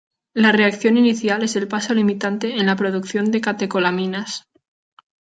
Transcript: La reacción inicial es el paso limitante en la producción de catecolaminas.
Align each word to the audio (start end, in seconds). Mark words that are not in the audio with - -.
La 0.33 0.51
reacción 0.51 0.97
inicial 0.97 1.43
es 1.43 1.55
el 1.55 1.67
paso 1.67 1.93
limitante 1.93 2.53
en 2.55 2.65
la 2.65 2.75
producción 2.75 3.29
de 3.29 3.39
catecolaminas. 3.39 4.47